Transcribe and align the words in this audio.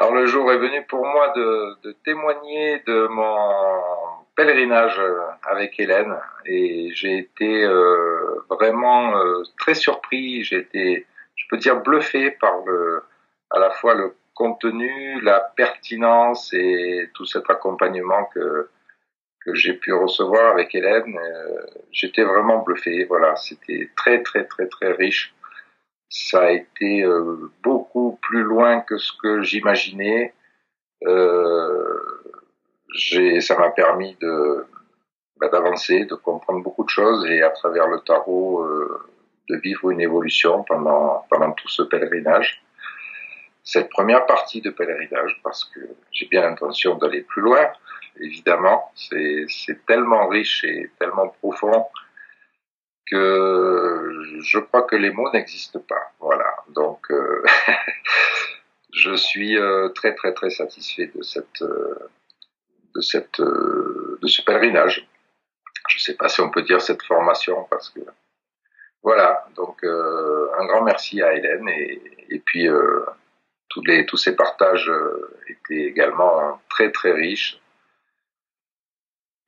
Alors 0.00 0.14
le 0.14 0.26
jour 0.26 0.52
est 0.52 0.58
venu 0.58 0.86
pour 0.86 1.04
moi 1.04 1.32
de, 1.34 1.76
de 1.82 1.90
témoigner 2.04 2.78
de 2.86 3.08
mon 3.08 3.50
pèlerinage 4.36 5.00
avec 5.42 5.80
Hélène 5.80 6.14
et 6.46 6.90
j'ai 6.94 7.18
été 7.18 7.64
euh, 7.64 8.44
vraiment 8.48 9.18
euh, 9.18 9.42
très 9.58 9.74
surpris. 9.74 10.44
J'ai 10.44 10.58
été, 10.58 11.04
je 11.34 11.44
peux 11.50 11.56
dire, 11.56 11.80
bluffé 11.80 12.30
par 12.30 12.64
le, 12.64 13.02
à 13.50 13.58
la 13.58 13.70
fois 13.70 13.96
le 13.96 14.14
contenu, 14.34 15.20
la 15.22 15.40
pertinence 15.40 16.52
et 16.52 17.10
tout 17.14 17.24
cet 17.24 17.50
accompagnement 17.50 18.26
que 18.26 18.68
que 19.44 19.54
j'ai 19.54 19.74
pu 19.74 19.92
recevoir 19.92 20.52
avec 20.52 20.76
Hélène. 20.76 21.18
Euh, 21.18 21.66
J'étais 21.90 22.22
vraiment 22.22 22.58
bluffé. 22.58 23.04
Voilà, 23.06 23.34
c'était 23.34 23.90
très 23.96 24.22
très 24.22 24.44
très 24.44 24.68
très 24.68 24.92
riche. 24.92 25.34
Ça 26.10 26.44
a 26.44 26.50
été 26.50 27.02
euh, 27.02 27.50
beaucoup 27.62 28.18
plus 28.22 28.42
loin 28.42 28.80
que 28.80 28.96
ce 28.96 29.12
que 29.20 29.42
j'imaginais. 29.42 30.34
Euh, 31.04 32.00
ça 33.40 33.58
m'a 33.58 33.70
permis 33.70 34.16
de 34.20 34.64
bah, 35.36 35.48
d'avancer, 35.48 36.04
de 36.06 36.14
comprendre 36.14 36.62
beaucoup 36.62 36.84
de 36.84 36.88
choses 36.88 37.24
et 37.26 37.42
à 37.42 37.50
travers 37.50 37.86
le 37.86 38.00
tarot 38.00 38.62
euh, 38.62 39.00
de 39.48 39.56
vivre 39.56 39.90
une 39.90 40.00
évolution 40.00 40.64
pendant 40.64 41.26
pendant 41.30 41.52
tout 41.52 41.68
ce 41.68 41.82
pèlerinage. 41.82 42.62
Cette 43.62 43.90
première 43.90 44.24
partie 44.24 44.62
de 44.62 44.70
pèlerinage, 44.70 45.38
parce 45.44 45.64
que 45.64 45.80
j'ai 46.10 46.26
bien 46.26 46.40
l'intention 46.40 46.96
d'aller 46.96 47.20
plus 47.20 47.42
loin, 47.42 47.70
évidemment, 48.18 48.90
c'est 48.94 49.46
tellement 49.86 50.26
riche 50.28 50.64
et 50.64 50.90
tellement 50.98 51.28
profond 51.28 51.86
que 53.10 53.77
je 54.40 54.58
crois 54.58 54.82
que 54.82 54.96
les 54.96 55.10
mots 55.10 55.30
n'existent 55.32 55.80
pas. 55.80 56.12
Voilà. 56.20 56.54
Donc, 56.68 57.10
euh, 57.10 57.42
je 58.92 59.14
suis 59.14 59.56
euh, 59.58 59.88
très 59.90 60.14
très 60.14 60.32
très 60.32 60.50
satisfait 60.50 61.10
de 61.14 61.22
cette 61.22 61.62
euh, 61.62 62.10
de 62.94 63.00
cette 63.00 63.40
de 63.40 64.26
ce 64.26 64.42
pèlerinage. 64.42 65.08
Je 65.88 65.96
ne 65.96 66.00
sais 66.00 66.14
pas 66.14 66.28
si 66.28 66.40
on 66.40 66.50
peut 66.50 66.62
dire 66.62 66.80
cette 66.80 67.02
formation 67.02 67.64
parce 67.70 67.90
que 67.90 68.00
voilà. 69.02 69.46
Donc, 69.54 69.84
un 69.84 70.66
grand 70.66 70.82
merci 70.82 71.22
à 71.22 71.32
Hélène 71.34 71.68
et, 71.68 72.02
et 72.30 72.38
puis 72.40 72.68
tous 73.68 73.82
les 73.84 74.04
tous 74.06 74.16
ces 74.16 74.34
partages 74.34 74.90
étaient 75.48 75.84
également 75.84 76.60
très 76.68 76.90
très 76.90 77.12
riches. 77.12 77.60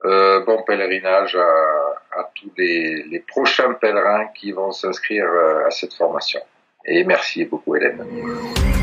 Euh, 0.05 0.41
bon 0.45 0.63
pèlerinage 0.63 1.37
à, 1.37 2.00
à 2.21 2.31
tous 2.35 2.53
les, 2.57 3.05
les, 3.05 3.21
prochains 3.21 3.75
pèlerins 3.75 4.27
qui 4.35 4.53
vont 4.53 4.73
s'inscrire 4.73 5.27
euh, 5.27 5.67
à 5.67 5.71
cette 5.71 5.95
formation. 5.95 6.41
Et 6.85 7.05
merci 7.05 7.45
beaucoup 7.45 7.77
Hélène. 7.77 8.80